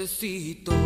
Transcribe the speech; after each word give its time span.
necesito 0.00 0.79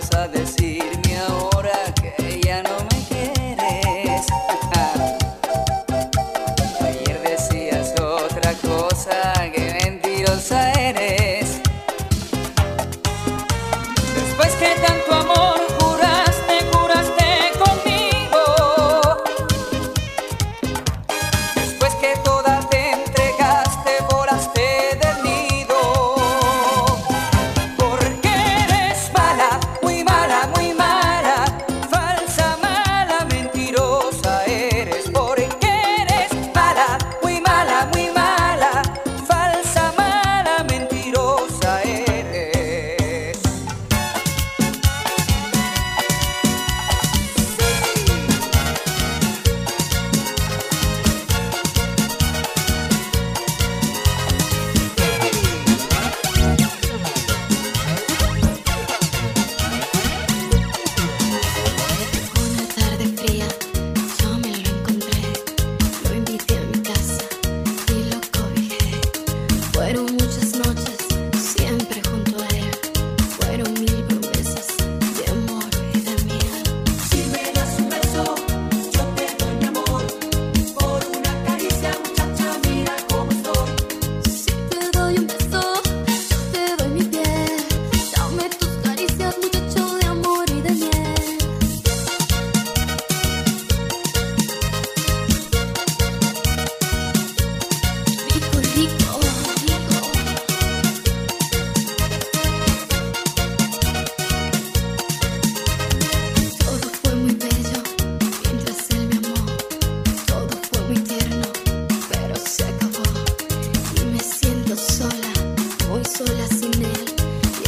Vuelvas 0.00 0.14
a 0.14 0.28
decirme 0.28 0.89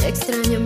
Extraño 0.05 0.59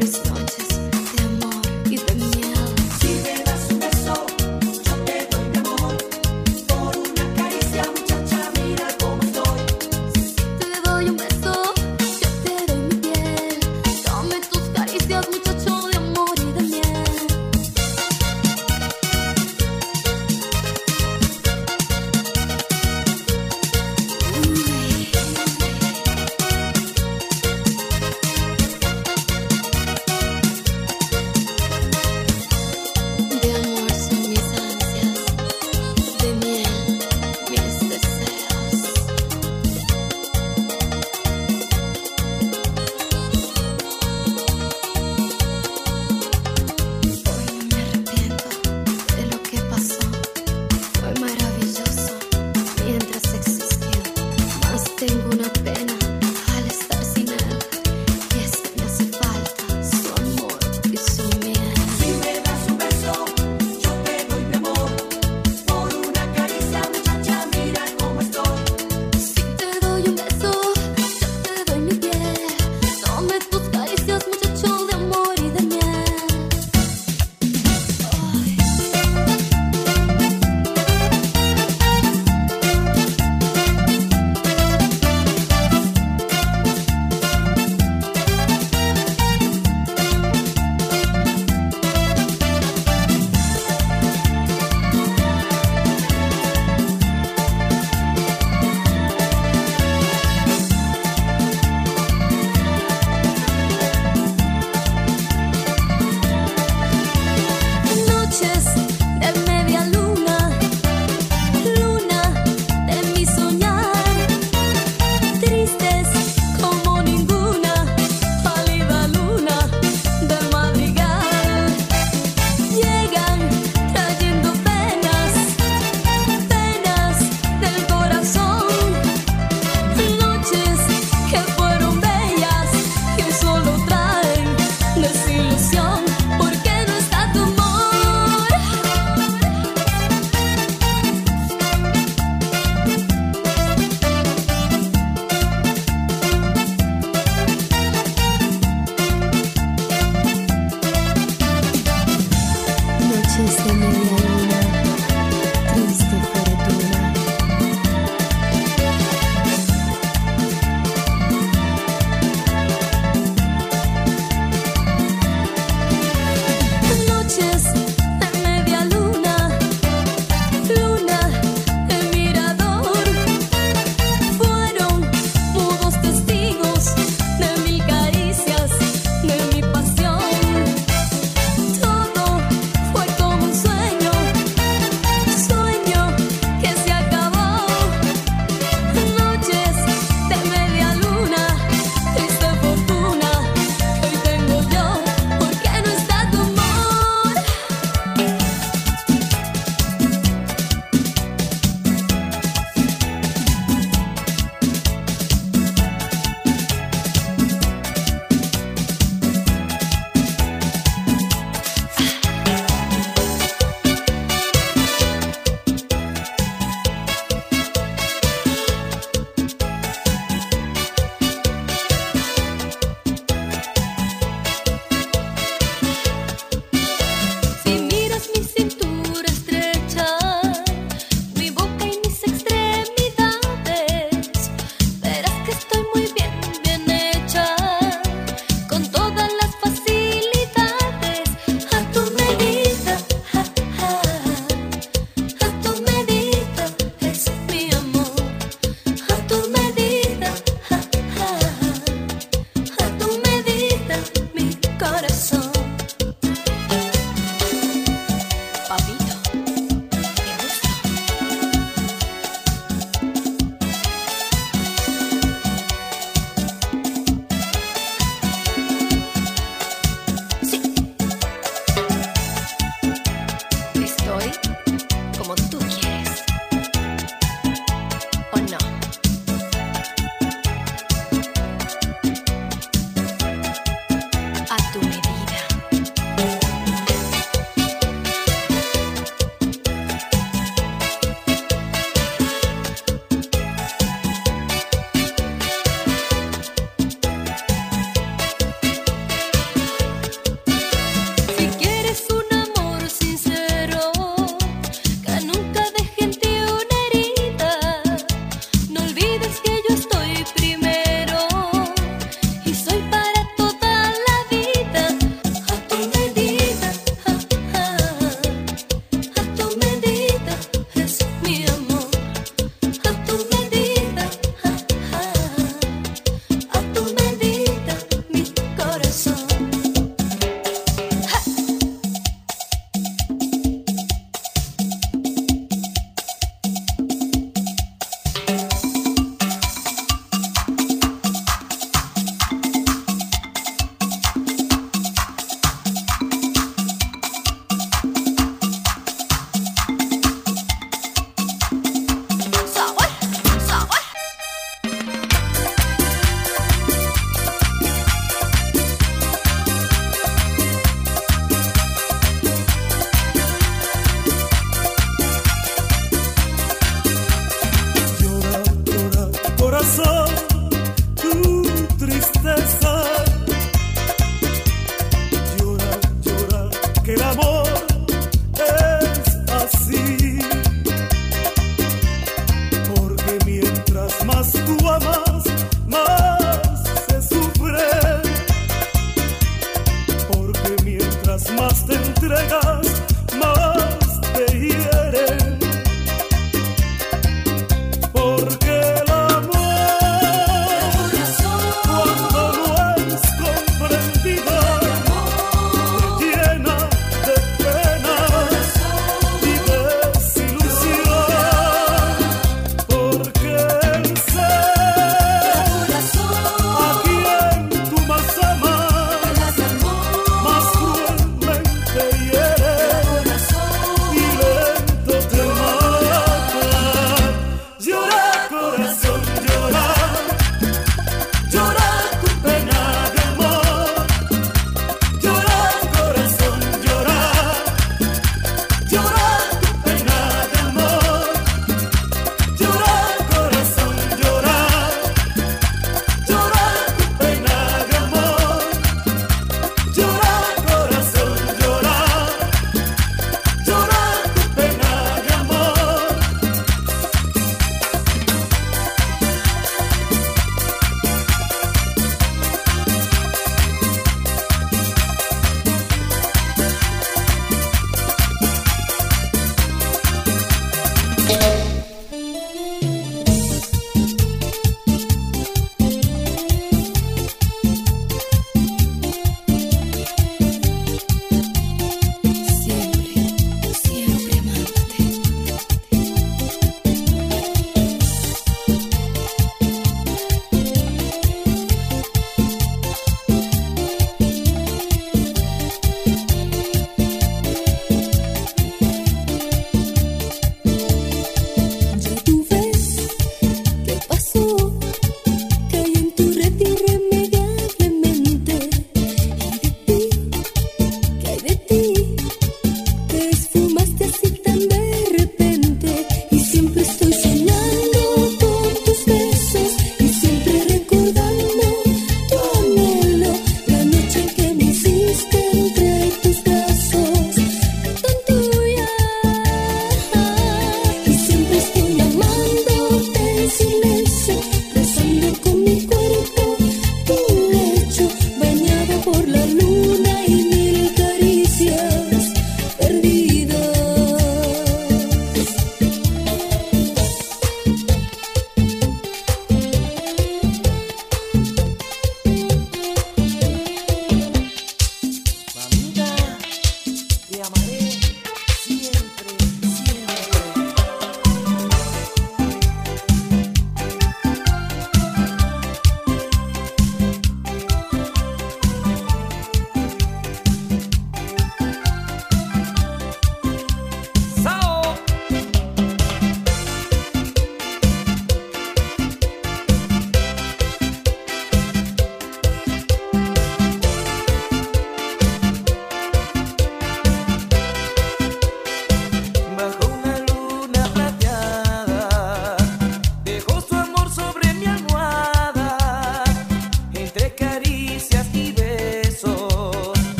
entregas. 392.07 392.76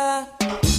yeah. 0.00 0.69